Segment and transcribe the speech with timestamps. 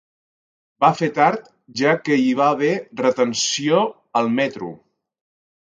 [0.85, 1.51] Va fer tard,
[1.83, 2.73] ja que hi va haver
[3.05, 3.85] retenció
[4.23, 4.73] al metro.